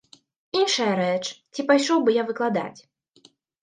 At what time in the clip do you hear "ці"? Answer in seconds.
1.53-1.69